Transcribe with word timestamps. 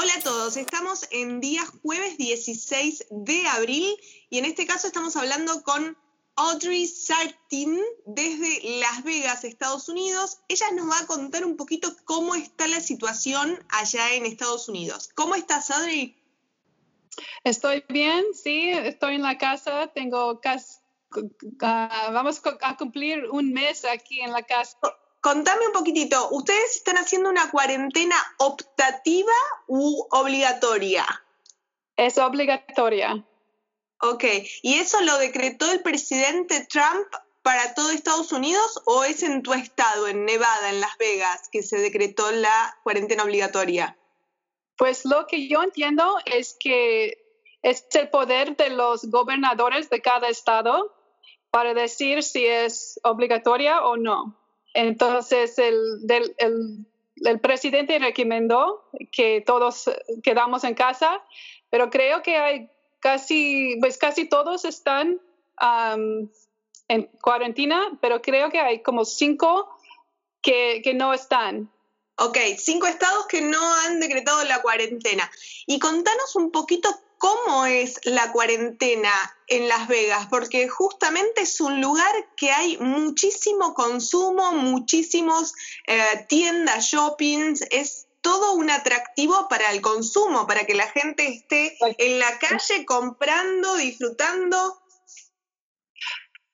Hola 0.00 0.12
a 0.16 0.20
todos, 0.20 0.56
estamos 0.56 1.08
en 1.10 1.40
día 1.40 1.62
jueves 1.82 2.16
16 2.18 3.06
de 3.10 3.48
abril 3.48 3.96
y 4.30 4.38
en 4.38 4.44
este 4.44 4.64
caso 4.64 4.86
estamos 4.86 5.16
hablando 5.16 5.64
con 5.64 5.98
Audrey 6.36 6.86
Sartin 6.86 7.80
desde 8.06 8.78
Las 8.78 9.02
Vegas, 9.02 9.42
Estados 9.42 9.88
Unidos. 9.88 10.38
Ella 10.46 10.70
nos 10.76 10.88
va 10.88 11.00
a 11.00 11.06
contar 11.08 11.44
un 11.44 11.56
poquito 11.56 11.96
cómo 12.04 12.36
está 12.36 12.68
la 12.68 12.80
situación 12.80 13.58
allá 13.70 14.14
en 14.14 14.24
Estados 14.24 14.68
Unidos. 14.68 15.10
¿Cómo 15.16 15.34
estás, 15.34 15.68
Audrey? 15.72 16.16
Estoy 17.42 17.84
bien, 17.88 18.24
sí, 18.40 18.68
estoy 18.68 19.16
en 19.16 19.22
la 19.22 19.36
casa, 19.36 19.88
tengo 19.88 20.40
casi, 20.40 20.78
ah, 21.60 22.10
vamos 22.12 22.40
a 22.62 22.76
cumplir 22.76 23.28
un 23.30 23.52
mes 23.52 23.84
aquí 23.84 24.20
en 24.20 24.30
la 24.30 24.44
casa. 24.44 24.78
Contame 25.28 25.66
un 25.66 25.74
poquitito, 25.74 26.30
¿ustedes 26.30 26.76
están 26.76 26.96
haciendo 26.96 27.28
una 27.28 27.50
cuarentena 27.50 28.16
optativa 28.38 29.34
u 29.66 30.06
obligatoria? 30.10 31.04
Es 31.98 32.16
obligatoria. 32.16 33.22
Ok, 34.00 34.24
¿y 34.62 34.78
eso 34.78 35.02
lo 35.02 35.18
decretó 35.18 35.70
el 35.70 35.82
presidente 35.82 36.66
Trump 36.66 37.06
para 37.42 37.74
todo 37.74 37.90
Estados 37.90 38.32
Unidos 38.32 38.80
o 38.86 39.04
es 39.04 39.22
en 39.22 39.42
tu 39.42 39.52
estado, 39.52 40.08
en 40.08 40.24
Nevada, 40.24 40.70
en 40.70 40.80
Las 40.80 40.96
Vegas, 40.96 41.50
que 41.52 41.62
se 41.62 41.76
decretó 41.76 42.30
la 42.30 42.78
cuarentena 42.82 43.22
obligatoria? 43.24 43.98
Pues 44.78 45.04
lo 45.04 45.26
que 45.26 45.46
yo 45.46 45.62
entiendo 45.62 46.16
es 46.24 46.56
que 46.58 47.22
es 47.60 47.84
el 47.92 48.08
poder 48.08 48.56
de 48.56 48.70
los 48.70 49.10
gobernadores 49.10 49.90
de 49.90 50.00
cada 50.00 50.30
estado 50.30 50.90
para 51.50 51.74
decir 51.74 52.22
si 52.22 52.46
es 52.46 52.98
obligatoria 53.02 53.84
o 53.84 53.98
no. 53.98 54.38
Entonces, 54.78 55.58
el, 55.58 56.06
el, 56.38 56.86
el 57.16 57.40
presidente 57.40 57.98
recomendó 57.98 58.88
que 59.10 59.42
todos 59.44 59.90
quedamos 60.22 60.62
en 60.62 60.76
casa, 60.76 61.20
pero 61.68 61.90
creo 61.90 62.22
que 62.22 62.36
hay 62.36 62.70
casi, 63.00 63.76
pues 63.80 63.98
casi 63.98 64.28
todos 64.28 64.64
están 64.64 65.20
en 66.86 67.06
cuarentena, 67.20 67.98
pero 68.00 68.22
creo 68.22 68.50
que 68.50 68.60
hay 68.60 68.80
como 68.80 69.04
cinco 69.04 69.68
que, 70.40 70.80
que 70.84 70.94
no 70.94 71.12
están. 71.12 71.68
Ok, 72.14 72.38
cinco 72.56 72.86
estados 72.86 73.26
que 73.26 73.40
no 73.40 73.58
han 73.80 73.98
decretado 73.98 74.44
la 74.44 74.62
cuarentena. 74.62 75.28
Y 75.66 75.80
contanos 75.80 76.36
un 76.36 76.52
poquito 76.52 76.88
cómo 77.18 77.66
es 77.66 78.00
la 78.04 78.32
cuarentena 78.32 79.12
en 79.46 79.68
Las 79.68 79.88
Vegas, 79.88 80.26
porque 80.30 80.68
justamente 80.68 81.42
es 81.42 81.60
un 81.60 81.80
lugar 81.80 82.12
que 82.36 82.50
hay 82.50 82.78
muchísimo 82.78 83.74
consumo, 83.74 84.52
muchísimos 84.52 85.54
eh, 85.86 86.26
tiendas, 86.28 86.84
shoppings, 86.84 87.62
es 87.70 88.08
todo 88.20 88.54
un 88.54 88.70
atractivo 88.70 89.48
para 89.48 89.70
el 89.72 89.80
consumo, 89.80 90.46
para 90.46 90.64
que 90.64 90.74
la 90.74 90.88
gente 90.88 91.28
esté 91.28 91.76
en 91.98 92.18
la 92.18 92.38
calle 92.38 92.84
comprando, 92.84 93.76
disfrutando. 93.76 94.80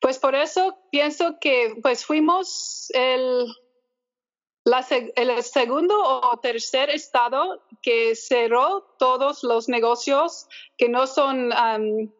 Pues 0.00 0.18
por 0.18 0.34
eso 0.34 0.78
pienso 0.90 1.38
que 1.40 1.76
pues 1.82 2.04
fuimos 2.04 2.88
el, 2.90 3.46
el 4.64 5.42
segundo 5.42 5.94
o 6.02 6.38
tercer 6.38 6.90
estado 6.90 7.62
que 7.82 8.14
cerró 8.16 8.82
todos 8.98 9.42
los 9.42 9.68
negocios 9.68 10.46
que 10.78 10.88
no 10.88 11.06
son 11.06 11.52
um, 11.52 12.10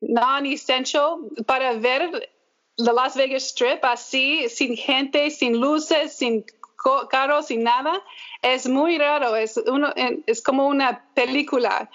non-essential 0.00 1.18
para 1.46 1.74
ver 1.74 2.30
la 2.76 2.92
Las 2.92 3.16
Vegas 3.16 3.44
Strip 3.44 3.84
así, 3.84 4.48
sin 4.48 4.76
gente, 4.76 5.30
sin 5.30 5.60
luces, 5.60 6.16
sin 6.16 6.44
carros 7.10 7.50
y 7.50 7.56
nada, 7.56 8.02
es 8.42 8.68
muy 8.68 8.98
raro, 8.98 9.34
es, 9.36 9.56
uno, 9.56 9.92
es 10.26 10.42
como 10.42 10.68
una 10.68 11.04
película 11.14 11.90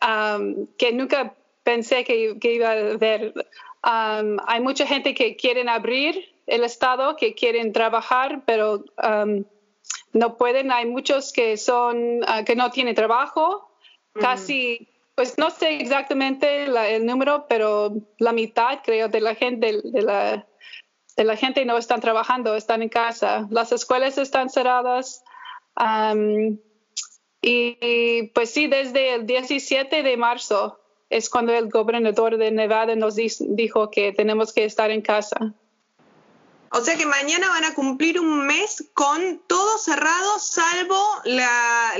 um, 0.00 0.66
que 0.78 0.92
nunca 0.92 1.34
pensé 1.62 2.04
que, 2.04 2.38
iba 2.42 2.70
a 2.70 2.96
ver. 2.96 3.34
Um, 3.84 4.38
hay 4.46 4.60
mucha 4.60 4.86
gente 4.86 5.12
que 5.14 5.36
quieren 5.36 5.68
abrir 5.68 6.31
el 6.46 6.64
Estado, 6.64 7.16
que 7.16 7.34
quieren 7.34 7.72
trabajar, 7.72 8.42
pero 8.46 8.84
um, 9.02 9.44
no 10.12 10.36
pueden. 10.36 10.72
Hay 10.72 10.86
muchos 10.86 11.32
que 11.32 11.56
son, 11.56 12.22
uh, 12.22 12.44
que 12.44 12.56
no 12.56 12.70
tienen 12.70 12.94
trabajo, 12.94 13.70
casi 14.14 14.88
pues 15.14 15.36
no 15.36 15.50
sé 15.50 15.76
exactamente 15.76 16.64
el 16.64 17.04
número, 17.04 17.46
pero 17.48 17.92
la 18.18 18.32
mitad, 18.32 18.80
creo, 18.82 19.08
de 19.08 19.20
la 19.20 19.34
gente 19.34 19.80
de 19.84 20.02
la 20.02 20.46
de 21.16 21.24
la 21.24 21.36
gente 21.36 21.64
no 21.64 21.76
están 21.76 22.00
trabajando, 22.00 22.56
están 22.56 22.82
en 22.82 22.88
casa. 22.88 23.46
Las 23.50 23.72
escuelas 23.72 24.18
están 24.18 24.48
cerradas. 24.48 25.22
y, 27.42 28.22
pues 28.34 28.50
sí, 28.50 28.66
desde 28.66 29.14
el 29.14 29.26
17 29.26 30.02
de 30.02 30.16
marzo 30.16 30.78
es 31.10 31.28
cuando 31.28 31.52
el 31.52 31.68
gobernador 31.68 32.38
de 32.38 32.50
Nevada 32.50 32.96
nos 32.96 33.16
dijo 33.16 33.90
que 33.90 34.12
tenemos 34.12 34.52
que 34.52 34.64
estar 34.64 34.90
en 34.90 35.02
casa. 35.02 35.54
O 36.74 36.82
sea 36.82 36.96
que 36.96 37.04
mañana 37.04 37.50
van 37.50 37.64
a 37.64 37.74
cumplir 37.74 38.18
un 38.18 38.46
mes 38.46 38.84
con 38.94 39.42
todo 39.46 39.76
cerrado, 39.76 40.38
salvo 40.38 41.06
la, 41.24 41.92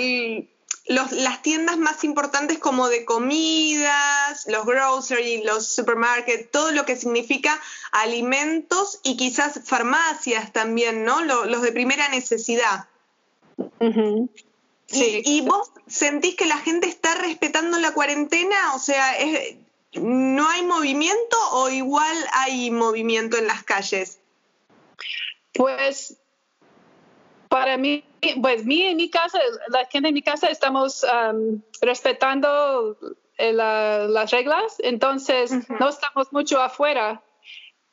las 0.87 1.43
tiendas 1.43 1.77
más 1.77 2.05
importantes 2.05 2.59
como 2.59 2.89
de 2.89 3.05
comidas, 3.05 4.47
los 4.47 4.65
grocery, 4.65 5.43
los 5.43 5.69
supermarkets, 5.69 6.51
todo 6.51 6.73
lo 6.73 6.87
que 6.87 6.97
significa 6.97 7.61
alimentos 7.91 8.99
y 9.03 9.19
quizás 9.19 9.61
farmacias 9.63 10.55
también, 10.55 11.05
¿no? 11.05 11.23
los 11.23 11.61
de 11.61 11.73
primera 11.73 12.09
necesidad. 12.09 12.89
sí. 14.87 15.23
¿Y, 15.23 15.43
vos 15.43 15.71
sentís 15.87 16.35
que 16.35 16.47
la 16.47 16.57
gente 16.57 16.89
está 16.89 17.15
respetando 17.17 17.79
la 17.79 17.93
cuarentena? 17.93 18.75
O 18.75 18.79
sea, 18.79 19.15
¿no 20.01 20.49
hay 20.49 20.63
movimiento 20.63 21.37
o 21.51 21.69
igual 21.69 22.17
hay 22.33 22.71
movimiento 22.71 23.37
en 23.37 23.47
las 23.47 23.65
calles? 23.65 24.19
Pues 25.55 26.19
para 27.49 27.77
mí, 27.77 28.03
pues 28.41 28.65
mí 28.65 28.83
en 28.83 28.97
mi 28.97 29.11
casa, 29.11 29.39
la 29.69 29.85
gente 29.87 30.09
en 30.09 30.15
mi 30.15 30.23
casa 30.23 30.49
estamos 30.49 31.05
um, 31.05 31.61
respetando 31.83 32.97
eh, 33.37 33.53
las 33.53 34.31
reglas, 34.31 34.77
entonces 34.79 35.53
no 35.81 35.89
estamos 35.89 36.33
mucho 36.33 36.61
afuera. 36.61 37.23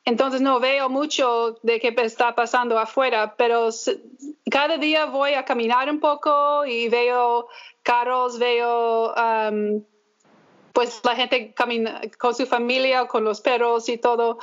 Entonces 0.06 0.40
no 0.40 0.60
veo 0.60 0.88
mucho 0.88 1.58
de 1.62 1.78
qué 1.78 1.94
está 1.98 2.34
pasando 2.34 2.78
afuera, 2.78 3.34
pero 3.36 3.68
cada 4.50 4.78
día 4.78 5.04
voy 5.04 5.34
a 5.34 5.44
caminar 5.44 5.90
un 5.90 6.00
poco 6.00 6.64
y 6.64 6.88
veo 6.88 7.46
carros, 7.82 8.38
veo 8.38 9.12
um, 9.12 9.84
pues 10.72 11.00
la 11.04 11.14
gente 11.16 11.52
camina 11.52 12.00
con 12.18 12.34
su 12.34 12.46
familia, 12.46 13.06
con 13.06 13.24
los 13.24 13.40
perros 13.40 13.88
y 13.88 13.98
todo. 13.98 14.38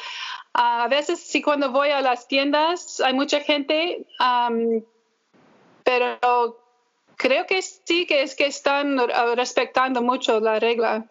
A 0.59 0.87
veces 0.89 1.19
sí 1.19 1.41
cuando 1.41 1.71
voy 1.71 1.91
a 1.91 2.01
las 2.01 2.27
tiendas 2.27 2.99
hay 2.99 3.13
mucha 3.13 3.39
gente 3.41 4.05
pero 5.83 6.59
creo 7.15 7.47
que 7.47 7.61
sí, 7.61 8.05
que 8.05 8.23
es 8.23 8.35
que 8.35 8.47
están 8.47 8.97
respetando 9.37 10.01
mucho 10.01 10.41
la 10.41 10.59
regla. 10.59 11.05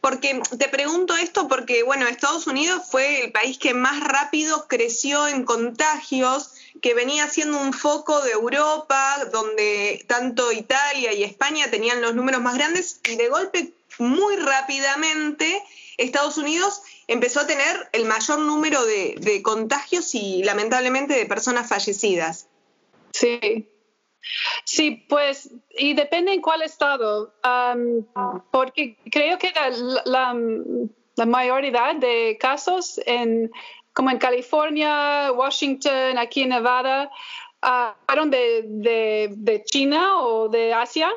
Porque 0.00 0.40
te 0.58 0.68
pregunto 0.68 1.16
esto 1.16 1.46
porque, 1.46 1.82
bueno, 1.84 2.08
Estados 2.08 2.48
Unidos 2.48 2.82
fue 2.90 3.24
el 3.24 3.32
país 3.32 3.58
que 3.58 3.72
más 3.72 4.00
rápido 4.00 4.66
creció 4.66 5.28
en 5.28 5.44
contagios, 5.44 6.54
que 6.82 6.94
venía 6.94 7.28
siendo 7.28 7.58
un 7.60 7.72
foco 7.72 8.20
de 8.22 8.32
Europa, 8.32 9.16
donde 9.32 10.04
tanto 10.08 10.50
Italia 10.50 11.12
y 11.12 11.22
España 11.22 11.70
tenían 11.70 12.00
los 12.00 12.14
números 12.14 12.40
más 12.40 12.54
grandes, 12.56 13.00
y 13.04 13.16
de 13.16 13.28
golpe, 13.28 13.74
muy 13.98 14.34
rápidamente, 14.36 15.62
Estados 15.98 16.38
Unidos 16.38 16.82
empezó 17.06 17.40
a 17.40 17.46
tener 17.46 17.88
el 17.92 18.04
mayor 18.04 18.40
número 18.40 18.84
de 18.84 19.40
contagios 19.42 20.14
y 20.14 20.42
lamentablemente 20.42 21.14
de 21.14 21.26
personas 21.26 21.68
fallecidas. 21.68 22.48
Sí. 23.12 23.68
Sí, 24.64 25.04
pues, 25.08 25.50
y 25.70 25.94
depende 25.94 26.32
en 26.32 26.40
cuál 26.40 26.62
estado, 26.62 27.32
porque 28.50 28.96
creo 29.10 29.38
que 29.38 29.52
la, 30.04 30.34
la, 31.16 31.26
mayoría 31.26 31.94
de 31.98 32.36
casos, 32.40 33.00
en, 33.06 33.50
como 33.92 34.10
en 34.10 34.18
California, 34.18 35.30
Washington, 35.32 36.18
aquí 36.18 36.42
en 36.42 36.50
Nevada, 36.50 37.10
uh, 37.62 37.92
fueron 38.06 38.30
de, 38.30 38.64
de, 39.36 39.64
China 39.64 40.20
o 40.20 40.48
de 40.48 40.74
Asia, 40.74 41.10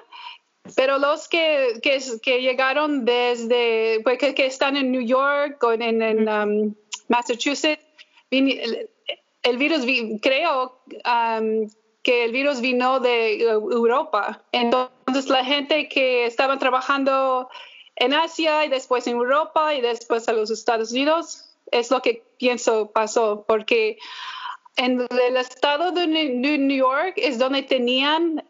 pero 0.75 0.97
los 0.99 1.27
que, 1.27 1.79
que, 1.81 2.41
llegaron 2.41 3.05
desde, 3.05 4.01
pues, 4.03 4.17
que, 4.17 4.45
están 4.45 4.77
en 4.77 4.91
New 4.91 5.01
York 5.01 5.61
o 5.63 5.71
en, 5.71 6.01
en 6.01 6.75
Massachusetts, 7.07 7.83
el, 8.31 9.57
virus, 9.57 9.85
creo, 10.21 10.79
que 12.03 12.25
el 12.25 12.31
virus 12.31 12.61
vino 12.61 12.99
de 12.99 13.41
Europa. 13.41 14.43
Entonces 14.51 15.27
la 15.27 15.43
gente 15.43 15.89
que 15.89 16.25
estaba 16.25 16.57
trabajando 16.59 17.49
en 17.95 18.13
Asia 18.13 18.65
y 18.65 18.69
después 18.69 19.07
en 19.07 19.15
Europa 19.17 19.73
y 19.73 19.81
después 19.81 20.27
a 20.29 20.33
los 20.33 20.51
Estados 20.51 20.91
Unidos 20.91 21.49
es 21.71 21.91
lo 21.91 22.01
que 22.01 22.23
pienso 22.37 22.91
pasó, 22.91 23.45
porque 23.47 23.97
en 24.75 25.07
el 25.09 25.37
estado 25.37 25.91
de 25.91 26.07
New 26.07 26.77
York 26.77 27.13
es 27.17 27.37
donde 27.37 27.63
tenían 27.63 28.43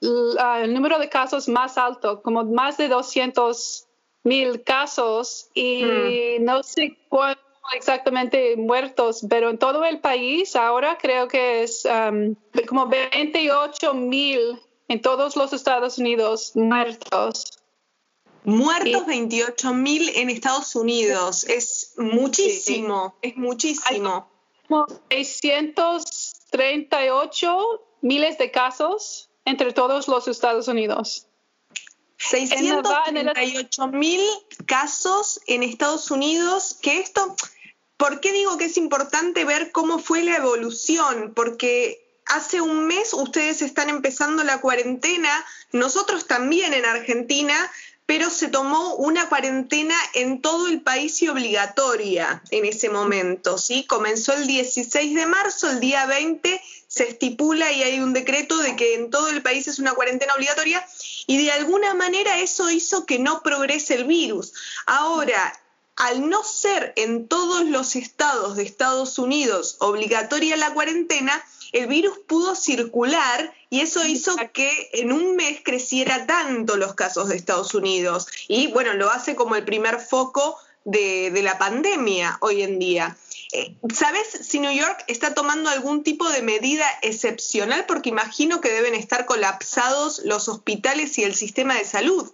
el 0.00 0.74
número 0.74 0.98
de 0.98 1.08
casos 1.08 1.48
más 1.48 1.78
alto, 1.78 2.22
como 2.22 2.44
más 2.44 2.76
de 2.76 2.88
200 2.88 3.86
mil 4.24 4.62
casos 4.62 5.48
y 5.54 5.84
hmm. 5.84 6.44
no 6.44 6.62
sé 6.62 6.96
cuánto 7.08 7.44
exactamente 7.72 8.56
muertos, 8.56 9.24
pero 9.28 9.50
en 9.50 9.58
todo 9.58 9.84
el 9.84 10.00
país 10.00 10.54
ahora 10.56 10.98
creo 11.00 11.28
que 11.28 11.62
es 11.62 11.86
um, 11.86 12.34
como 12.66 12.86
28 12.86 13.94
mil 13.94 14.60
en 14.88 15.00
todos 15.00 15.36
los 15.36 15.52
Estados 15.52 15.98
Unidos 15.98 16.52
muertos. 16.54 17.58
Muertos 18.44 19.06
28 19.06 19.72
mil 19.72 20.10
en 20.14 20.28
Estados 20.28 20.76
Unidos. 20.76 21.44
Es 21.44 21.94
muchísimo, 21.96 23.16
es 23.22 23.36
muchísimo. 23.36 24.28
638 25.10 27.82
miles 28.02 28.38
de 28.38 28.50
casos 28.50 29.30
entre 29.44 29.72
todos 29.72 30.08
los 30.08 30.28
Estados 30.28 30.68
Unidos. 30.68 31.26
638 32.18 33.88
mil 33.88 34.20
casos 34.66 35.40
en 35.46 35.62
Estados 35.62 36.10
Unidos, 36.10 36.78
que 36.80 37.00
esto, 37.00 37.36
¿por 37.96 38.20
qué 38.20 38.32
digo 38.32 38.56
que 38.56 38.66
es 38.66 38.76
importante 38.76 39.44
ver 39.44 39.72
cómo 39.72 39.98
fue 39.98 40.22
la 40.22 40.36
evolución? 40.36 41.32
Porque 41.34 42.22
hace 42.26 42.60
un 42.60 42.86
mes 42.86 43.12
ustedes 43.12 43.62
están 43.62 43.90
empezando 43.90 44.44
la 44.44 44.60
cuarentena, 44.60 45.44
nosotros 45.72 46.26
también 46.26 46.72
en 46.72 46.86
Argentina, 46.86 47.54
pero 48.06 48.28
se 48.28 48.48
tomó 48.48 48.94
una 48.96 49.28
cuarentena 49.28 49.96
en 50.12 50.42
todo 50.42 50.68
el 50.68 50.82
país 50.82 51.22
y 51.22 51.28
obligatoria 51.28 52.42
en 52.50 52.66
ese 52.66 52.90
momento, 52.90 53.56
¿sí? 53.56 53.84
Comenzó 53.84 54.34
el 54.34 54.46
16 54.46 55.14
de 55.14 55.26
marzo, 55.26 55.70
el 55.70 55.80
día 55.80 56.04
20 56.06 56.60
se 56.86 57.08
estipula 57.08 57.72
y 57.72 57.82
hay 57.82 58.00
un 58.00 58.12
decreto 58.12 58.58
de 58.58 58.76
que 58.76 58.94
en 58.94 59.10
todo 59.10 59.28
el 59.28 59.42
país 59.42 59.66
es 59.66 59.78
una 59.78 59.94
cuarentena 59.94 60.34
obligatoria 60.34 60.86
y 61.26 61.42
de 61.42 61.50
alguna 61.50 61.94
manera 61.94 62.38
eso 62.38 62.70
hizo 62.70 63.06
que 63.06 63.18
no 63.18 63.42
progrese 63.42 63.94
el 63.94 64.04
virus. 64.04 64.52
Ahora, 64.86 65.58
al 65.96 66.28
no 66.28 66.44
ser 66.44 66.92
en 66.96 67.26
todos 67.26 67.64
los 67.64 67.96
estados 67.96 68.56
de 68.56 68.64
Estados 68.64 69.18
Unidos 69.18 69.76
obligatoria 69.78 70.56
la 70.56 70.74
cuarentena, 70.74 71.42
el 71.72 71.86
virus 71.86 72.18
pudo 72.26 72.54
circular 72.54 73.52
y 73.74 73.80
eso 73.80 74.06
hizo 74.06 74.36
que 74.52 74.88
en 74.92 75.10
un 75.10 75.34
mes 75.34 75.58
creciera 75.64 76.26
tanto 76.26 76.76
los 76.76 76.94
casos 76.94 77.28
de 77.28 77.34
Estados 77.34 77.74
Unidos. 77.74 78.28
Y 78.46 78.68
bueno, 78.68 78.94
lo 78.94 79.10
hace 79.10 79.34
como 79.34 79.56
el 79.56 79.64
primer 79.64 79.98
foco 79.98 80.56
de, 80.84 81.32
la 81.42 81.58
pandemia 81.58 82.38
hoy 82.40 82.62
en 82.62 82.78
día. 82.78 83.16
Eh, 83.52 83.74
¿Sabes 83.92 84.28
si 84.42 84.60
New 84.60 84.70
York 84.70 85.02
está 85.08 85.34
tomando 85.34 85.70
algún 85.70 86.04
tipo 86.04 86.30
de 86.30 86.42
medida 86.42 86.86
excepcional? 87.02 87.84
Porque 87.88 88.10
imagino 88.10 88.60
que 88.60 88.70
deben 88.70 88.94
estar 88.94 89.26
colapsados 89.26 90.20
los 90.24 90.46
hospitales 90.46 91.18
y 91.18 91.24
el 91.24 91.34
sistema 91.34 91.74
de 91.74 91.84
salud. 91.84 92.32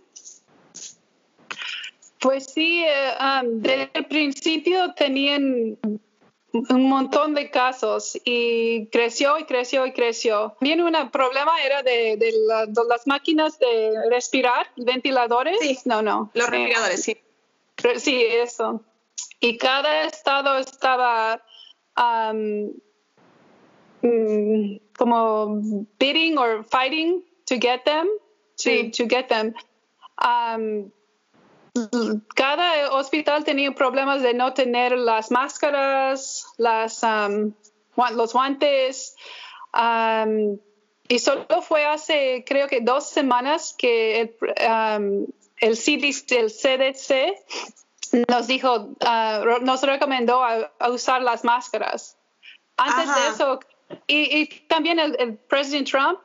Pues 2.20 2.52
sí, 2.52 2.84
eh, 2.84 3.14
desde 3.44 3.90
el 3.94 4.04
principio 4.04 4.92
tenían 4.92 5.78
un 6.52 6.88
montón 6.88 7.34
de 7.34 7.50
casos 7.50 8.18
y 8.24 8.86
creció 8.86 9.38
y 9.38 9.44
creció 9.44 9.86
y 9.86 9.92
creció. 9.92 10.56
También 10.60 10.82
un 10.82 11.10
problema 11.10 11.62
era 11.62 11.82
de, 11.82 12.18
las 12.88 13.06
máquinas 13.06 13.58
de 13.58 13.92
respirar, 14.10 14.66
ventiladores. 14.76 15.58
Sí. 15.60 15.78
No, 15.84 16.02
no. 16.02 16.30
Los 16.34 16.48
respiradores, 16.48 17.02
sí. 17.02 17.16
Sí, 17.96 18.22
eso. 18.22 18.82
Y 19.40 19.56
cada 19.56 20.04
estado 20.04 20.58
estaba 20.58 21.42
um, 21.96 22.72
como 24.96 25.60
bidding 25.98 26.36
or 26.38 26.64
fighting 26.64 27.24
to 27.46 27.56
get 27.56 27.84
them, 27.84 28.06
to, 28.56 28.90
to 28.90 29.06
get 29.08 29.28
them. 29.28 29.54
Um, 30.18 30.92
cada 32.34 32.92
hospital 32.92 33.44
tenía 33.44 33.72
problemas 33.72 34.22
de 34.22 34.34
no 34.34 34.52
tener 34.54 34.96
las 34.96 35.30
máscaras, 35.30 36.46
las, 36.58 37.02
um, 37.02 37.52
los 38.14 38.32
guantes. 38.32 39.16
Um, 39.74 40.58
y 41.08 41.18
solo 41.18 41.62
fue 41.62 41.84
hace, 41.84 42.44
creo 42.46 42.68
que 42.68 42.80
dos 42.80 43.08
semanas 43.08 43.74
que 43.76 44.20
el, 44.20 44.36
um, 44.68 45.26
el, 45.58 45.76
CDC, 45.76 47.34
nos 48.28 48.46
dijo, 48.46 48.96
uh, 49.00 49.64
nos 49.64 49.82
recomendó 49.82 50.42
a, 50.42 50.70
usar 50.88 51.22
las 51.22 51.44
máscaras. 51.44 52.16
Antes 52.76 53.14
de 53.14 53.28
eso, 53.28 53.60
y, 54.06 54.46
también 54.68 54.98
el, 54.98 55.16
el 55.18 55.36
presidente 55.36 55.90
Trump 55.90 56.20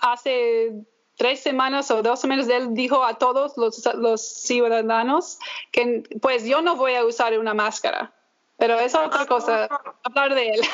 hace 0.00 0.72
tres 1.18 1.40
semanas 1.40 1.90
o 1.90 2.00
dos 2.02 2.20
semanas, 2.20 2.48
él 2.48 2.74
dijo 2.74 3.04
a 3.04 3.18
todos 3.18 3.52
los, 3.56 3.76
ciudadanos 4.22 5.38
que 5.72 6.04
pues 6.22 6.44
yo 6.44 6.62
no 6.62 6.76
voy 6.76 6.94
a 6.94 7.04
usar 7.04 7.36
una 7.38 7.52
máscara, 7.52 8.14
pero 8.56 8.78
es 8.78 8.94
otra 8.94 9.26
cosa, 9.26 9.68
hablar 10.02 10.34
de 10.34 10.48
él. 10.48 10.60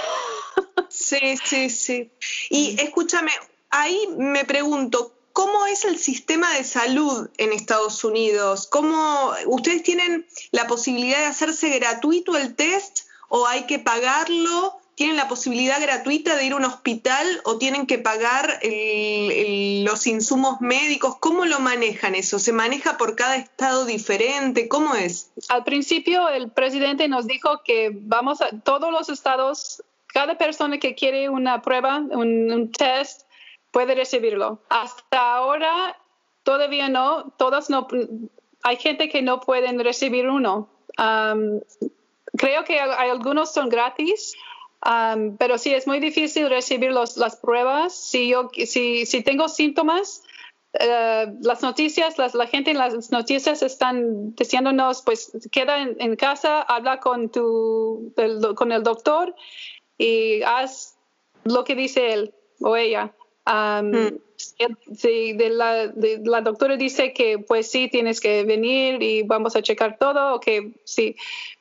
Sí, 0.90 1.36
sí, 1.44 1.70
sí. 1.70 2.12
Y 2.50 2.80
escúchame, 2.80 3.32
ahí 3.70 4.06
me 4.16 4.44
pregunto, 4.44 5.12
¿cómo 5.32 5.66
es 5.66 5.84
el 5.84 5.98
sistema 5.98 6.52
de 6.54 6.62
salud 6.62 7.28
en 7.36 7.52
Estados 7.52 8.04
Unidos? 8.04 8.68
¿Cómo 8.68 9.32
ustedes 9.46 9.82
tienen 9.82 10.24
la 10.52 10.68
posibilidad 10.68 11.18
de 11.18 11.26
hacerse 11.26 11.70
gratuito 11.70 12.36
el 12.36 12.54
test 12.54 13.08
o 13.28 13.48
hay 13.48 13.66
que 13.66 13.80
pagarlo? 13.80 14.78
Tienen 14.94 15.16
la 15.16 15.28
posibilidad 15.28 15.80
gratuita 15.80 16.36
de 16.36 16.46
ir 16.46 16.52
a 16.52 16.56
un 16.56 16.64
hospital 16.64 17.26
o 17.44 17.58
tienen 17.58 17.86
que 17.86 17.98
pagar 17.98 18.60
los 18.62 20.06
insumos 20.06 20.60
médicos? 20.60 21.16
¿Cómo 21.18 21.44
lo 21.44 21.58
manejan 21.60 22.14
eso? 22.14 22.38
¿Se 22.38 22.52
maneja 22.52 22.96
por 22.96 23.16
cada 23.16 23.36
estado 23.36 23.84
diferente? 23.84 24.68
¿Cómo 24.68 24.94
es? 24.94 25.32
Al 25.48 25.64
principio 25.64 26.28
el 26.28 26.50
presidente 26.50 27.08
nos 27.08 27.26
dijo 27.26 27.62
que 27.64 27.90
vamos 27.92 28.40
a 28.40 28.50
todos 28.60 28.92
los 28.92 29.08
estados, 29.08 29.82
cada 30.06 30.38
persona 30.38 30.78
que 30.78 30.94
quiere 30.94 31.28
una 31.28 31.60
prueba, 31.62 31.98
un, 31.98 32.70
test, 32.70 33.22
puede 33.72 33.94
recibirlo. 33.94 34.60
Hasta 34.68 35.34
ahora 35.34 35.98
todavía 36.44 36.88
no, 36.88 37.32
todos 37.36 37.68
no, 37.70 37.88
hay 38.62 38.76
gente 38.76 39.08
que 39.08 39.22
no 39.22 39.40
pueden 39.40 39.82
recibir 39.82 40.28
uno. 40.28 40.68
creo 42.36 42.64
que 42.64 42.80
hay, 42.80 43.10
algunos 43.10 43.52
son 43.52 43.68
gratis, 43.68 44.34
pero 45.38 45.58
sí, 45.58 45.72
es 45.72 45.86
muy 45.86 46.00
difícil 46.00 46.48
recibir 46.50 46.92
las 46.92 47.36
pruebas. 47.36 47.94
Si, 47.94 48.28
yo, 48.28 48.50
si, 48.66 49.06
si 49.06 49.22
tengo 49.22 49.48
síntomas, 49.48 50.22
eh, 50.78 51.32
las 51.40 51.62
noticias, 51.62 52.16
la 52.18 52.46
gente 52.46 52.72
en 52.72 52.78
las 52.78 53.10
noticias 53.10 53.62
están 53.62 54.34
diciéndonos, 54.34 55.02
pues 55.02 55.32
queda 55.52 55.80
en, 55.82 56.16
casa, 56.16 56.62
habla 56.62 56.98
con, 56.98 57.30
tu, 57.30 58.12
el, 58.16 58.54
con 58.54 58.72
el 58.72 58.82
doctor 58.82 59.34
y 59.96 60.42
haz 60.42 60.96
lo 61.44 61.64
que 61.64 61.74
dice 61.74 62.12
él 62.12 62.34
o 62.60 62.76
ella. 62.76 63.14
Um, 63.46 64.18
de 64.86 65.50
la, 65.50 65.86
de 65.88 66.20
la, 66.24 66.40
doctora 66.40 66.76
dice 66.76 67.12
que 67.12 67.38
pues 67.38 67.70
sí, 67.70 67.88
tienes 67.88 68.20
que 68.20 68.42
venir 68.44 69.02
y 69.02 69.22
vamos 69.22 69.54
a 69.54 69.62
checar 69.62 69.96
todo, 69.98 70.34
o 70.34 70.40
que 70.40 70.72
sí, 70.84 71.14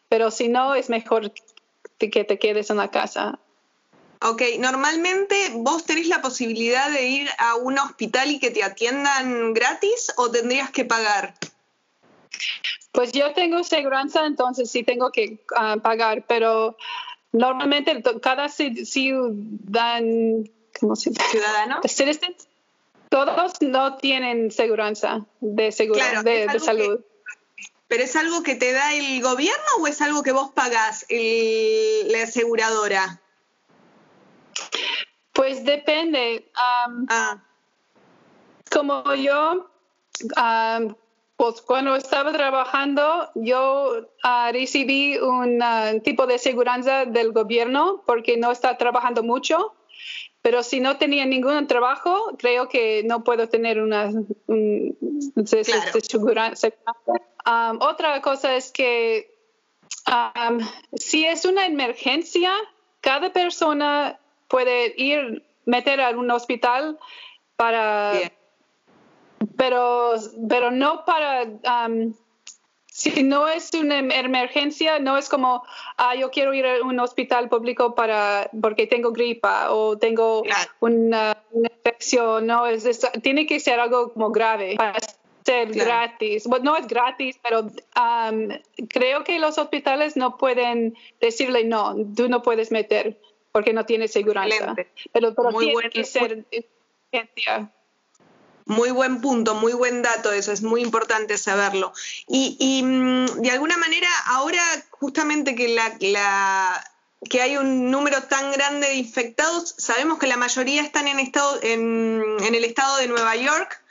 pero 0.09 0.31
si 0.31 0.47
no, 0.47 0.75
es 0.75 0.89
mejor 0.89 1.31
que 1.97 2.23
te 2.23 2.39
quedes 2.39 2.69
en 2.69 2.77
la 2.77 2.91
casa. 2.91 3.39
Ok, 4.21 4.41
normalmente 4.59 5.51
vos 5.53 5.85
tenés 5.85 6.07
la 6.07 6.21
posibilidad 6.21 6.89
de 6.89 7.07
ir 7.07 7.29
a 7.37 7.55
un 7.55 7.77
hospital 7.77 8.31
y 8.31 8.39
que 8.39 8.51
te 8.51 8.63
atiendan 8.63 9.53
gratis 9.53 10.13
o 10.15 10.31
tendrías 10.31 10.71
que 10.71 10.85
pagar? 10.85 11.33
Pues 12.93 13.11
yo 13.11 13.33
tengo 13.33 13.63
seguridad, 13.63 14.25
entonces 14.25 14.71
sí 14.71 14.83
tengo 14.83 15.11
que 15.11 15.39
ah, 15.55 15.77
pagar, 15.81 16.23
pero 16.25 16.77
normalmente 17.33 18.01
cada 18.21 18.47
ciudadano, 18.47 20.43
¿cómo 20.79 20.95
se 20.95 21.11
¿Ciudadano? 21.11 21.81
todos 23.09 23.61
no 23.61 23.97
tienen 23.97 24.49
seguridad 24.49 25.27
de, 26.23 26.47
de 26.47 26.59
salud. 26.59 27.01
¿Pero 27.93 28.05
es 28.05 28.15
algo 28.15 28.41
que 28.41 28.55
te 28.55 28.71
da 28.71 28.91
el 28.95 29.21
gobierno 29.21 29.67
o 29.79 29.85
es 29.85 30.01
algo 30.01 30.23
que 30.23 30.31
vos 30.31 30.49
pagás 30.49 31.05
la 31.11 32.23
aseguradora? 32.23 33.21
Pues 35.31 35.63
depende. 35.63 36.49
ah. 36.55 37.37
Como 38.71 39.13
yo, 39.13 39.69
pues 41.37 41.61
cuando 41.61 41.95
estaba 41.95 42.33
trabajando, 42.33 43.29
yo 43.35 44.07
ah, 44.23 44.49
recibí 44.51 45.19
un 45.19 45.61
ah, 45.61 45.91
tipo 46.03 46.25
de 46.25 46.39
seguridad 46.39 47.05
del 47.05 47.31
gobierno 47.31 48.01
porque 48.07 48.37
no 48.37 48.51
está 48.51 48.75
trabajando 48.75 49.21
mucho. 49.21 49.75
Pero 50.43 50.61
si 50.61 50.81
no 50.81 50.97
tenía 50.97 51.25
ningún 51.25 51.67
trabajo, 51.67 52.35
creo 52.37 52.67
que 52.67 53.01
no 53.05 53.23
puedo 53.23 53.47
tener 53.47 53.81
una 53.81 54.11
un, 54.47 54.97
seguridad 55.45 56.53
otra 57.79 58.21
cosa 58.21 58.55
es 58.55 58.71
que 58.71 59.33
si 60.95 61.25
es 61.25 61.45
una 61.45 61.65
emergencia, 61.65 62.51
cada 62.99 63.31
persona 63.31 64.19
puede 64.49 64.93
ir, 64.97 65.43
meter 65.65 66.01
a 66.01 66.09
un 66.11 66.29
hospital 66.29 66.99
para... 67.55 68.13
Pero, 69.57 70.13
pero 70.49 70.71
no 70.71 71.05
para... 71.05 71.43
Um, 71.43 72.13
si 72.93 73.23
no 73.23 73.47
es 73.47 73.71
una 73.73 73.97
em, 73.97 74.11
emergencia, 74.11 74.99
no 74.99 75.17
es 75.17 75.27
como, 75.27 75.63
ah, 75.97 76.13
yo 76.13 76.29
quiero 76.29 76.53
ir 76.53 76.63
a 76.67 76.83
un 76.83 76.99
hospital 76.99 77.49
público 77.49 77.95
para, 77.95 78.51
porque 78.61 78.85
tengo 78.85 79.11
gripa 79.11 79.71
o 79.71 79.97
tengo 79.97 80.43
una, 80.79 81.35
infección, 81.51 82.45
no, 82.45 82.67
es, 82.67 83.01
tiene 83.23 83.47
que 83.47 83.59
ser 83.59 83.79
algo 83.79 84.13
como 84.13 84.29
grave 84.29 84.75
para 84.77 84.99
ser 85.43 85.71
gratis. 85.71 86.45
Bueno, 86.45 86.65
no 86.65 86.77
es 86.77 86.87
gratis, 86.87 87.39
pero 87.41 87.61
um, 87.61 88.49
creo 88.87 89.23
que 89.23 89.39
los 89.39 89.57
hospitales 89.57 90.15
no 90.15 90.37
pueden 90.37 90.95
decirle, 91.19 91.63
no, 91.63 91.95
tú 92.15 92.29
no 92.29 92.43
puedes 92.43 92.71
meter 92.71 93.19
porque 93.51 93.73
no 93.73 93.87
tienes 93.87 94.11
seguridad. 94.11 94.75
Pero, 95.11 95.33
pero 95.33 95.49
tiene 95.57 95.89
que 95.89 96.03
ser 96.03 96.45
emergencia. 97.11 97.71
Muy 98.65 98.91
buen 98.91 99.21
punto, 99.21 99.55
muy 99.55 99.73
buen 99.73 100.01
dato, 100.01 100.31
eso 100.31 100.51
es 100.51 100.61
muy 100.61 100.81
importante 100.81 101.37
saberlo. 101.37 101.93
Y, 102.27 102.81
mm, 102.83 103.41
de 103.41 103.51
alguna 103.51 103.77
manera, 103.77 104.09
ahora 104.27 104.63
justamente 104.91 105.55
que, 105.55 105.69
la, 105.69 105.97
que 107.29 107.41
hay 107.41 107.57
un 107.57 107.91
número 107.91 108.23
tan 108.23 108.51
grande 108.51 108.87
de 108.87 108.95
infectados, 108.95 109.75
sabemos 109.77 110.19
que 110.19 110.27
la 110.27 110.37
mayoría 110.37 110.81
están 110.81 111.07
en, 111.07 111.19
estado, 111.19 111.59
en, 111.61 112.23
en 112.39 112.55
el 112.55 112.63
estado 112.63 112.97
de 112.97 113.07
Nueva 113.07 113.35
York 113.35 113.81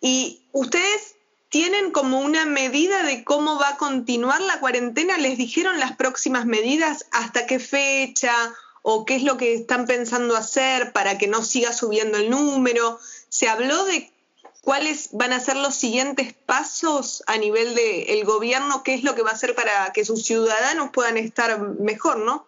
y 0.00 0.42
ustedes 0.52 1.16
tienen 1.52 1.90
como 1.90 2.20
una 2.20 2.46
medida 2.46 3.02
de 3.02 3.24
cómo 3.24 3.58
va 3.58 3.70
a 3.70 3.76
continuar 3.76 4.40
la 4.40 4.58
cuarentena, 4.58 5.18
les 5.18 5.36
dijeron 5.36 5.78
las 5.78 5.96
próximas 5.96 6.46
medidas, 6.46 7.04
hasta 7.10 7.46
qué 7.46 7.58
fecha 7.58 8.32
o 8.80 9.04
qué 9.04 9.16
es 9.16 9.22
lo 9.22 9.36
que 9.36 9.54
están 9.54 9.86
pensando 9.86 10.36
hacer 10.36 10.92
para 10.92 11.18
que 11.18 11.28
no 11.28 11.42
siga 11.42 11.72
subiendo 11.72 12.18
el 12.18 12.30
número. 12.30 12.98
¿Se 13.28 13.48
habló 13.48 13.84
de 13.84 14.11
cuáles 14.62 15.10
van 15.12 15.32
a 15.32 15.40
ser 15.40 15.56
los 15.56 15.74
siguientes 15.74 16.32
pasos 16.32 17.22
a 17.26 17.36
nivel 17.36 17.74
del 17.74 18.24
gobierno? 18.24 18.82
¿Qué 18.82 18.94
es 18.94 19.04
lo 19.04 19.14
que 19.14 19.22
va 19.22 19.30
a 19.30 19.34
hacer 19.34 19.54
para 19.54 19.92
que 19.92 20.04
sus 20.04 20.24
ciudadanos 20.24 20.90
puedan 20.92 21.18
estar 21.18 21.58
mejor, 21.58 22.18
no? 22.18 22.46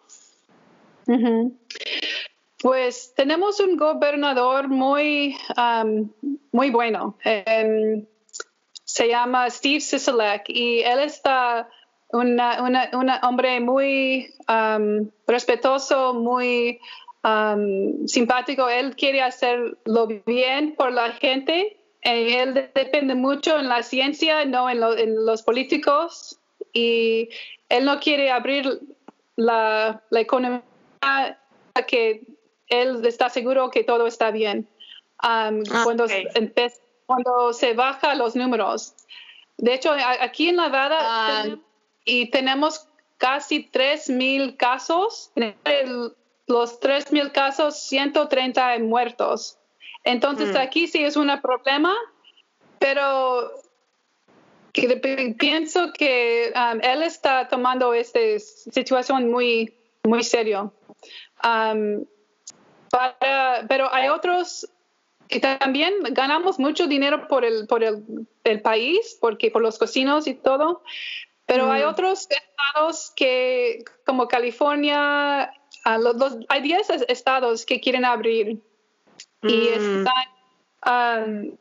Pues 2.60 3.12
tenemos 3.14 3.60
un 3.60 3.76
gobernador 3.76 4.68
muy, 4.68 5.36
um, 5.56 6.08
muy 6.50 6.70
bueno. 6.70 7.18
Em, 7.22 8.06
se 8.84 9.08
llama 9.08 9.50
Steve 9.50 9.80
Sisolak 9.80 10.48
y 10.48 10.80
él 10.80 11.00
está 11.00 11.68
un 12.10 12.40
hombre 13.22 13.60
muy 13.60 14.32
um, 14.48 15.10
respetuoso, 15.26 16.14
muy 16.14 16.80
um, 17.24 18.06
simpático. 18.06 18.68
Él 18.68 18.94
quiere 18.94 19.20
hacerlo 19.20 20.06
bien 20.24 20.74
por 20.76 20.92
la 20.92 21.12
gente. 21.12 21.76
Eh, 22.04 22.42
él 22.42 22.54
depende 22.74 23.14
mucho 23.14 23.58
en 23.58 23.68
la 23.68 23.82
ciencia, 23.82 24.44
no 24.44 24.68
en, 24.70 24.80
los 25.24 25.42
políticos. 25.42 26.38
Y 26.72 27.28
él 27.68 27.84
no 27.84 27.98
quiere 27.98 28.30
abrir 28.30 28.80
la, 29.36 30.02
la 30.10 30.20
economía 30.20 30.62
que 31.86 32.22
él 32.68 33.04
está 33.04 33.28
seguro 33.28 33.70
que 33.70 33.84
todo 33.84 34.06
está 34.06 34.30
bien. 34.30 34.68
Um, 35.22 35.62
cuando, 35.82 36.06
cuando 37.06 37.52
se 37.52 37.74
baja 37.74 38.14
los 38.14 38.36
números. 38.36 38.94
De 39.56 39.74
hecho, 39.74 39.92
aquí 40.20 40.48
en 40.48 40.56
Nevada 40.56 40.98
ah. 41.00 41.44
y 42.04 42.30
tenemos 42.30 42.88
casi 43.18 43.70
3.000 43.70 44.56
casos. 44.56 45.30
los 46.46 46.80
3.000 46.80 47.32
casos, 47.32 47.78
130 47.78 48.78
muertos. 48.80 49.58
Entonces 50.04 50.52
hmm. 50.52 50.58
aquí 50.58 50.86
sí 50.86 51.02
es 51.02 51.16
un 51.16 51.30
problema, 51.40 51.94
pero 52.78 53.50
pienso 55.38 55.92
que 55.92 56.52
um, 56.54 56.80
él 56.82 57.02
está 57.02 57.48
tomando 57.48 57.94
esta 57.94 58.20
situación 58.38 59.30
muy, 59.30 59.74
muy 60.02 60.22
serio. 60.22 60.72
Um, 61.42 62.04
pero 63.68 63.92
hay 63.92 64.08
otros 64.08 64.68
y 65.28 65.40
también 65.40 65.94
ganamos 66.10 66.58
mucho 66.58 66.86
dinero 66.86 67.26
por 67.28 67.44
el, 67.44 67.66
por 67.66 67.82
el, 67.82 68.62
país, 68.62 69.16
porque 69.20 69.50
por 69.50 69.62
los 69.62 69.78
cocinos 69.78 70.26
y 70.26 70.34
todo, 70.34 70.82
pero 71.46 71.70
hay 71.70 71.82
mm. 71.82 71.88
otros 71.88 72.28
estados 72.30 73.12
que, 73.16 73.84
como 74.04 74.28
California, 74.28 75.52
hay 75.84 76.62
10 76.62 76.90
estados 77.08 77.64
que 77.64 77.80
quieren 77.80 78.04
abrir 78.04 78.60
y 79.44 79.78
mm. 79.78 80.06
están, 80.82 81.58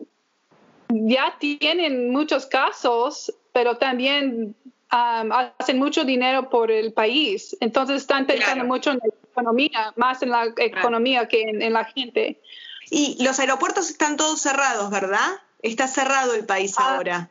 ya 0.89 1.35
tienen 1.39 2.11
muchos 2.11 2.45
casos, 2.45 3.33
pero 3.51 3.77
también 3.77 4.55
hacen 4.89 5.79
mucho 5.79 6.03
dinero 6.03 6.49
por 6.49 6.71
el 6.71 6.93
país. 6.93 7.55
Entonces 7.59 7.97
están 7.97 8.25
pensando 8.25 8.65
mucho 8.65 8.91
en 8.91 8.99
la 8.99 9.09
economía, 9.31 9.93
más 9.95 10.21
en 10.21 10.29
la 10.29 10.45
economía 10.57 11.27
que 11.27 11.41
en, 11.41 11.73
la 11.73 11.85
gente. 11.85 12.41
Y 12.89 13.23
los 13.23 13.39
aeropuertos 13.39 13.89
están 13.89 14.17
todos 14.17 14.41
cerrados, 14.41 14.89
¿verdad? 14.91 15.41
Está 15.61 15.87
cerrado 15.87 16.33
el 16.35 16.45
país 16.45 16.75
ah, 16.77 16.95
ahora. 16.95 17.29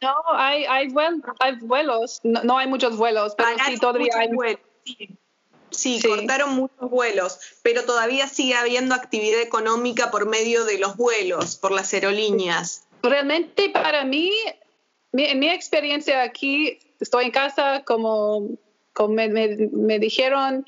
No, 0.00 0.16
hay, 0.32 0.64
hay, 0.64 0.88
vuelos, 1.60 2.20
no, 2.24 2.58
hay 2.58 2.66
muchos 2.66 2.96
vuelos, 2.96 3.34
pero 3.36 3.50
sí 3.64 3.78
todavía 3.78 4.10
hay 4.18 4.32
vuelos. 4.32 4.60
Sí. 4.84 5.16
Cortaron 6.06 6.54
muchos 6.54 6.90
vuelos, 6.90 7.38
pero 7.62 7.84
todavía 7.84 8.28
sigue 8.28 8.54
habiendo 8.54 8.94
actividad 8.94 9.40
económica 9.40 10.10
por 10.10 10.26
medio 10.26 10.64
de 10.64 10.78
los 10.78 10.96
vuelos, 10.96 11.56
por 11.56 11.72
las 11.72 11.92
aerolíneas. 11.92 12.84
Realmente 13.02 13.70
para 13.70 14.04
mí 14.04 14.30
en 15.12 15.38
mi 15.38 15.48
experiencia 15.48 16.22
aquí, 16.22 16.78
estoy 17.00 17.26
en 17.26 17.30
casa 17.30 17.82
como, 17.84 18.48
como 18.92 19.14
me, 19.14 19.98
dijeron 19.98 20.66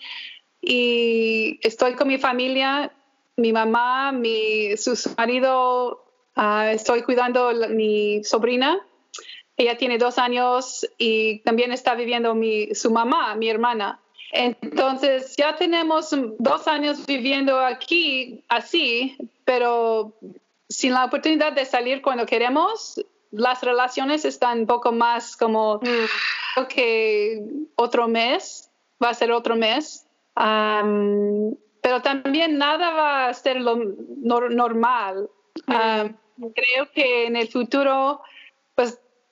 y 0.61 1.59
estoy 1.63 1.95
con 1.95 2.09
mi 2.09 2.19
familia, 2.19 2.93
mi 3.37 3.53
mamá, 3.53 4.13
mi 4.13 4.77
su 4.77 4.97
marido, 5.17 6.05
ah, 6.37 6.73
estoy 6.73 7.03
cuidando 7.03 7.49
a 7.49 7.69
mi 7.69 8.23
sobrina. 8.25 8.81
Ella 9.57 9.79
tiene 9.79 9.99
dos 9.99 10.19
años 10.19 10.87
y 10.99 11.39
también 11.41 11.73
está 11.73 11.95
viviendo 11.95 12.35
mi, 12.35 12.75
su 12.75 12.91
mamá, 12.91 13.35
mi 13.37 13.49
hermana. 13.49 14.01
Entonces 14.33 15.37
ya 15.37 15.55
tenemos 15.57 16.11
dos 16.39 16.67
años 16.67 17.07
viviendo 17.07 17.59
aquí 17.61 18.45
así, 18.49 19.17
pero 19.45 20.15
sin 20.69 20.93
la 20.93 21.05
oportunidad 21.05 21.53
de 21.53 21.65
salir 21.65 22.03
cuando 22.03 22.27
queremos, 22.27 23.01
las 23.31 23.63
relaciones 23.63 24.25
están 24.25 24.61
un 24.61 24.67
poco 24.67 24.93
más 24.93 25.37
como 25.37 25.77
mm. 25.77 26.67
que 26.69 27.43
otro 27.77 28.09
mes, 28.09 28.71
va 29.03 29.11
a 29.11 29.15
ser 29.15 29.33
otro 29.33 29.57
mes. 29.57 30.07
pero 30.35 32.01
también 32.03 32.59
nada 32.59 32.91
va 32.91 33.27
a 33.27 33.35
ser 33.35 33.61
lo 33.61 33.77
normal. 33.77 35.29
Mm. 35.67 36.47
creo 36.55 36.91
que 36.93 37.27
en 37.27 37.37
el 37.37 37.49
futuro, 37.49 38.21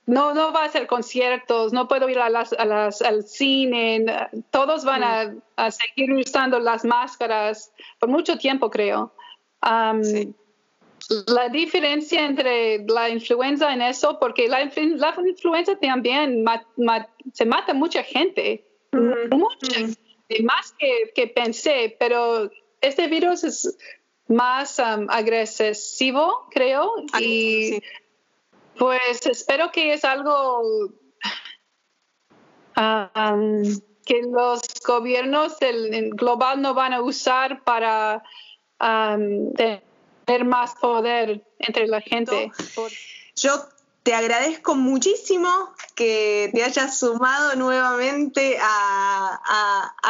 no, 0.07 0.35
no 0.35 0.53
va 0.53 0.65
a 0.65 0.69
ser 0.69 0.87
conciertos, 0.87 1.73
no 1.73 1.87
puedo 1.87 2.09
ir 2.09 2.19
a 2.19 2.29
las, 2.29 2.53
al 2.53 3.23
cine, 3.23 4.05
todos 4.51 4.85
van 4.85 5.01
mm. 5.01 5.43
a, 5.57 5.71
seguir 5.71 6.13
usando 6.13 6.59
las 6.59 6.85
máscaras 6.85 7.73
por 7.99 8.09
mucho 8.09 8.37
tiempo, 8.37 8.71
creo. 8.71 9.13
sí. 10.03 10.35
la 11.27 11.49
diferencia 11.49 12.27
entre 12.27 12.85
la 12.87 13.11
influenza 13.11 13.73
en 13.73 13.83
eso, 13.83 14.19
porque 14.19 14.49
la, 14.49 14.63
influenza 14.63 15.77
también 15.77 16.45
se 17.33 17.45
mata 17.45 17.73
mucha 17.73 18.03
gente, 18.03 18.65
más 20.43 20.75
que, 21.15 21.27
pensé, 21.29 21.97
pero 21.99 22.51
este 22.81 23.07
virus 23.07 23.45
es 23.45 23.79
más 24.27 24.79
um, 24.79 25.07
agresivo, 25.11 26.49
creo, 26.51 26.93
y 27.21 27.81
pues 28.79 29.27
espero 29.27 29.71
que 29.71 29.95
es 29.95 30.05
algo 30.05 30.63
que 32.75 34.23
los 34.23 34.61
gobiernos 34.87 35.59
del, 35.59 36.11
global 36.15 36.61
no 36.63 36.75
van 36.75 36.93
a 36.93 37.03
usar 37.03 37.63
para 37.65 38.23
tener 38.79 40.45
más 40.45 40.75
poder 40.75 41.45
entre 41.59 41.87
la 41.87 42.01
gente. 42.01 42.51
Yo 43.37 43.69
te 44.03 44.15
agradezco 44.15 44.75
muchísimo 44.75 45.49
que 45.95 46.51
te 46.53 46.65
hayas 46.65 46.99
sumado 46.99 47.55
nuevamente 47.55 48.59
a, 48.61 49.39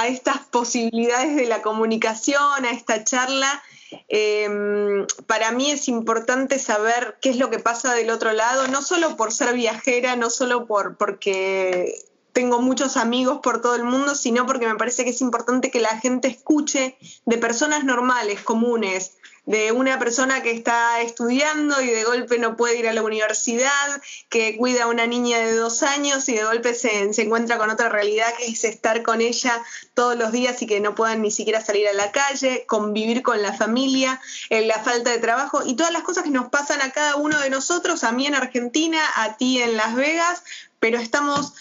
estas 0.09 0.39
posibilidades 0.39 1.37
de 1.37 1.47
la 1.47 1.63
comunicación, 1.63 2.65
a 2.65 2.71
esta 2.71 3.05
charla. 3.05 3.63
Em, 4.09 5.07
para 5.27 5.53
mí 5.53 5.71
es 5.71 5.89
importante 5.89 6.59
saber 6.59 7.19
qué 7.21 7.31
es 7.31 7.37
lo 7.37 7.51
que 7.51 7.59
pasa 7.59 7.95
del 7.95 8.11
otro 8.11 8.33
lado, 8.33 8.69
no 8.69 8.83
solo 8.83 9.17
por 9.17 9.33
ser 9.33 9.55
viajera, 9.55 10.17
no 10.17 10.31
solo 10.31 10.67
por, 10.67 10.97
porque 10.97 11.95
tengo 12.33 12.61
muchos 12.61 12.97
amigos 12.97 13.41
por 13.43 13.61
todo 13.61 13.75
el 13.75 13.85
mundo, 13.85 14.15
sino 14.15 14.47
porque 14.47 14.67
me 14.67 14.77
parece 14.77 15.05
que 15.05 15.11
es 15.11 15.21
importante 15.21 15.71
que 15.71 15.81
la 15.81 15.99
gente 16.01 16.29
escuche 16.29 16.97
de 17.27 17.39
personas 17.39 17.85
normales, 17.85 18.41
comunes, 18.41 19.17
de 19.45 19.73
una 19.73 19.99
persona 19.99 20.43
que 20.43 20.53
está 20.53 21.01
estudiando 21.01 21.81
y 21.81 21.87
de 21.87 22.05
golpe 22.05 22.39
no 22.39 22.57
puede 22.57 22.79
ir 22.79 22.89
a 22.89 22.93
la 22.93 23.03
universidad, 23.03 24.01
que 24.29 24.57
cuida 24.57 24.85
a 24.85 24.87
una 24.87 25.07
niña 25.07 25.39
de 25.39 25.55
dos 25.55 25.83
años 25.83 26.29
y 26.29 26.35
de 26.35 26.45
golpe 26.45 26.75
se, 26.75 27.11
encuentra 27.23 27.59
con 27.59 27.69
otra 27.71 27.89
realidad 27.89 28.33
que 28.39 28.47
es 28.47 28.65
estar 28.65 29.03
con 29.03 29.21
ella 29.21 29.61
todos 29.95 30.17
los 30.17 30.31
días 30.31 30.63
y 30.63 30.67
que 30.67 30.81
no 30.81 30.95
puedan 30.95 31.23
ni 31.23 31.31
siquiera 31.31 31.61
salir 31.61 31.89
a 31.89 31.93
la 31.93 32.13
calle, 32.13 32.65
convivir 32.67 33.23
con 33.23 33.43
la 33.43 33.53
familia, 33.53 34.21
eh, 34.49 34.65
la 34.65 34.79
falta 34.79 35.11
de 35.11 35.19
trabajo 35.19 35.63
y 35.65 35.75
todas 35.75 35.93
las 35.93 36.03
cosas 36.03 36.23
que 36.23 36.31
nos 36.31 36.49
pasan 36.49 36.81
a 36.81 36.93
cada 36.93 37.17
uno 37.17 37.41
de 37.41 37.51
nosotros, 37.51 38.05
a 38.05 38.13
mí 38.13 38.27
en 38.27 38.35
Argentina, 38.35 39.01
a 39.17 39.37
ti 39.37 39.61
en 39.61 39.77
Las 39.77 39.97
Vegas, 39.97 40.45
pero 40.83 40.99
estamos 40.99 41.55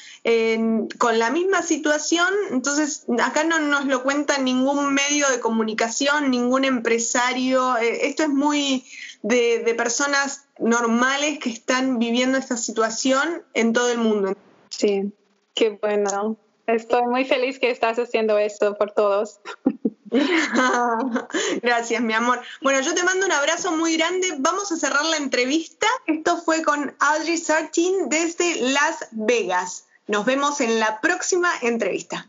con 0.97 1.19
la 1.19 1.29
misma 1.29 1.61
situación, 1.61 2.27
entonces 2.49 3.05
acá 3.23 3.43
no 3.43 3.59
nos 3.59 3.85
lo 3.85 4.01
cuenta 4.01 4.39
ningún 4.39 4.95
medio 4.95 5.29
de 5.29 5.39
comunicación, 5.39 6.31
ningún 6.31 6.65
empresario, 6.65 7.77
eh, 7.77 8.07
esto 8.07 8.23
es 8.23 8.29
muy 8.29 8.83
de, 9.21 9.75
personas 9.77 10.47
normales 10.57 11.37
que 11.37 11.51
están 11.51 11.99
viviendo 11.99 12.39
esta 12.39 12.57
situación 12.57 13.43
en 13.53 13.73
todo 13.73 13.91
el 13.91 13.99
mundo. 13.99 14.35
Sí, 14.69 15.11
qué 15.53 15.69
bueno. 15.79 16.35
Estoy 16.65 17.03
muy 17.03 17.25
feliz 17.25 17.59
que 17.59 17.69
estás 17.69 17.99
haciendo 17.99 18.39
esto 18.39 18.75
por 18.75 18.91
todos. 18.91 19.39
Gracias, 21.61 22.01
mi 22.01 22.13
amor. 22.13 22.41
Bueno, 22.61 22.81
yo 22.81 22.93
te 22.93 23.03
mando 23.03 23.25
un 23.25 23.31
abrazo 23.31 23.71
muy 23.71 23.95
grande. 23.95 24.35
Vamos 24.39 24.71
a 24.71 24.75
cerrar 24.75 25.05
la 25.05 25.17
entrevista. 25.17 25.87
Esto 26.05 26.37
fue 26.37 26.63
con 26.63 26.93
Audrey 26.99 27.37
Sartin 27.37 28.09
desde 28.09 28.61
Las 28.61 29.07
Vegas. 29.11 29.85
Nos 30.07 30.25
vemos 30.25 30.59
en 30.59 30.79
la 30.79 30.99
próxima 30.99 31.49
entrevista. 31.61 32.27